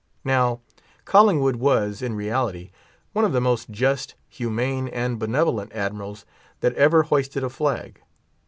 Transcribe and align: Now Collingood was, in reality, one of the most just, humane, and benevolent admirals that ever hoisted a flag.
Now 0.25 0.61
Collingood 1.05 1.57
was, 1.57 2.01
in 2.01 2.15
reality, 2.15 2.71
one 3.13 3.23
of 3.23 3.33
the 3.33 3.39
most 3.39 3.69
just, 3.69 4.15
humane, 4.29 4.87
and 4.87 5.19
benevolent 5.19 5.71
admirals 5.73 6.25
that 6.61 6.73
ever 6.73 7.03
hoisted 7.03 7.43
a 7.43 7.49
flag. 7.51 8.01